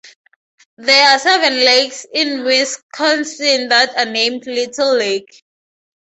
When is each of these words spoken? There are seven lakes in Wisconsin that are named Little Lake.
There 0.79 1.07
are 1.09 1.19
seven 1.19 1.57
lakes 1.57 2.07
in 2.11 2.43
Wisconsin 2.43 3.69
that 3.69 3.95
are 3.95 4.11
named 4.11 4.47
Little 4.47 4.95
Lake. 4.95 5.43